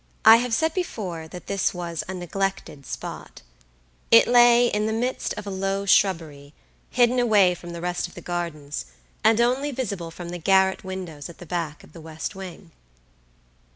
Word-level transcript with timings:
I 0.25 0.37
have 0.37 0.51
said 0.55 0.73
before 0.73 1.27
that 1.27 1.45
this 1.45 1.75
was 1.75 2.03
a 2.07 2.15
neglected 2.15 2.87
spot; 2.87 3.43
it 4.09 4.27
lay 4.27 4.65
in 4.65 4.87
the 4.87 4.93
midst 4.93 5.35
of 5.37 5.45
a 5.45 5.51
low 5.51 5.85
shrubbery, 5.85 6.55
hidden 6.89 7.19
away 7.19 7.53
from 7.53 7.69
the 7.69 7.81
rest 7.81 8.07
of 8.07 8.15
the 8.15 8.21
gardens, 8.21 8.85
and 9.23 9.39
only 9.39 9.69
visible 9.69 10.09
from 10.09 10.29
the 10.29 10.39
garret 10.39 10.83
windows 10.83 11.29
at 11.29 11.37
the 11.37 11.45
back 11.45 11.83
of 11.83 11.93
the 11.93 12.01
west 12.01 12.33
wing. 12.33 12.71